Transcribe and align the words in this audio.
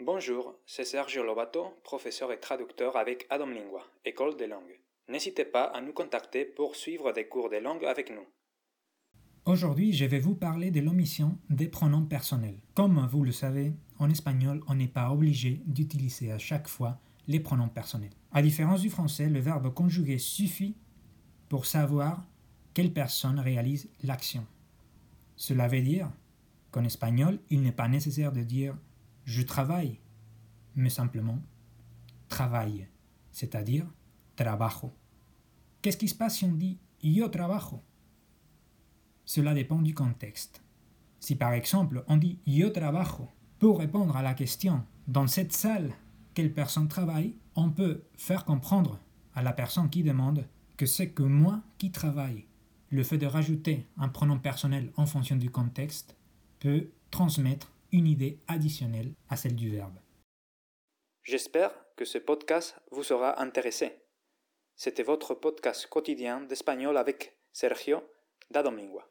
Bonjour, 0.00 0.54
c'est 0.64 0.84
Sergio 0.84 1.24
Lobato, 1.24 1.74
professeur 1.82 2.30
et 2.30 2.38
traducteur 2.38 2.96
avec 2.96 3.26
Adam 3.30 3.48
Lingua, 3.48 3.84
École 4.04 4.36
des 4.36 4.46
langues. 4.46 4.78
N'hésitez 5.08 5.44
pas 5.44 5.64
à 5.64 5.80
nous 5.80 5.92
contacter 5.92 6.44
pour 6.44 6.76
suivre 6.76 7.10
des 7.10 7.26
cours 7.26 7.50
de 7.50 7.56
langue 7.56 7.84
avec 7.84 8.12
nous. 8.12 8.24
Aujourd'hui, 9.44 9.92
je 9.92 10.04
vais 10.04 10.20
vous 10.20 10.36
parler 10.36 10.70
de 10.70 10.78
l'omission 10.78 11.36
des 11.50 11.66
pronoms 11.66 12.04
personnels. 12.04 12.60
Comme 12.74 13.08
vous 13.10 13.24
le 13.24 13.32
savez, 13.32 13.72
en 13.98 14.08
espagnol, 14.08 14.62
on 14.68 14.76
n'est 14.76 14.86
pas 14.86 15.10
obligé 15.10 15.62
d'utiliser 15.66 16.30
à 16.30 16.38
chaque 16.38 16.68
fois 16.68 17.00
les 17.26 17.40
pronoms 17.40 17.68
personnels. 17.68 18.14
À 18.30 18.40
différence 18.40 18.82
du 18.82 18.90
français, 18.90 19.28
le 19.28 19.40
verbe 19.40 19.74
conjugué 19.74 20.18
suffit 20.18 20.76
pour 21.48 21.66
savoir 21.66 22.24
quelle 22.72 22.92
personne 22.92 23.40
réalise 23.40 23.90
l'action. 24.04 24.46
Cela 25.34 25.66
veut 25.66 25.82
dire 25.82 26.08
qu'en 26.70 26.84
espagnol, 26.84 27.40
il 27.50 27.62
n'est 27.62 27.72
pas 27.72 27.88
nécessaire 27.88 28.30
de 28.30 28.42
dire 28.42 28.76
je 29.28 29.42
travaille, 29.42 30.00
mais 30.74 30.88
simplement 30.88 31.38
travaille, 32.30 32.88
c'est-à-dire 33.30 33.86
trabajo. 34.36 34.94
Qu'est-ce 35.82 35.98
qui 35.98 36.08
se 36.08 36.14
passe 36.14 36.38
si 36.38 36.46
on 36.46 36.52
dit 36.52 36.78
yo 37.02 37.28
trabajo? 37.28 37.82
Cela 39.26 39.52
dépend 39.52 39.82
du 39.82 39.92
contexte. 39.92 40.62
Si 41.20 41.36
par 41.36 41.52
exemple 41.52 42.02
on 42.08 42.16
dit 42.16 42.38
yo 42.46 42.70
trabajo 42.70 43.28
pour 43.58 43.80
répondre 43.80 44.16
à 44.16 44.22
la 44.22 44.32
question 44.32 44.82
dans 45.06 45.26
cette 45.26 45.52
salle 45.52 45.92
quelle 46.32 46.54
personne 46.54 46.88
travaille, 46.88 47.36
on 47.54 47.68
peut 47.68 48.04
faire 48.16 48.46
comprendre 48.46 48.98
à 49.34 49.42
la 49.42 49.52
personne 49.52 49.90
qui 49.90 50.02
demande 50.02 50.46
que 50.78 50.86
c'est 50.86 51.10
que 51.10 51.22
moi 51.22 51.60
qui 51.76 51.90
travaille. 51.90 52.46
Le 52.88 53.02
fait 53.02 53.18
de 53.18 53.26
rajouter 53.26 53.86
un 53.98 54.08
pronom 54.08 54.38
personnel 54.38 54.90
en 54.96 55.04
fonction 55.04 55.36
du 55.36 55.50
contexte 55.50 56.16
peut 56.60 56.88
transmettre 57.10 57.70
une 57.92 58.06
idée 58.06 58.40
additionnelle 58.48 59.14
à 59.28 59.36
celle 59.36 59.54
du 59.54 59.70
verbe. 59.70 59.98
J'espère 61.22 61.72
que 61.96 62.04
ce 62.04 62.18
podcast 62.18 62.76
vous 62.90 63.02
sera 63.02 63.40
intéressé. 63.40 63.92
C'était 64.76 65.02
votre 65.02 65.34
podcast 65.34 65.86
quotidien 65.88 66.40
d'espagnol 66.42 66.96
avec 66.96 67.36
Sergio 67.52 68.02
da 68.50 68.62
Domingua. 68.62 69.08